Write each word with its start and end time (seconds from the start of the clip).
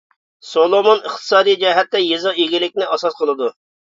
سولومون 0.51 1.03
ئىقتىسادىي 1.09 1.57
جەھەتتە 1.63 2.01
يېزا 2.03 2.33
ئىگىلىكىنى 2.45 2.89
ئاساس 2.97 3.19
قىلىدۇ. 3.21 3.51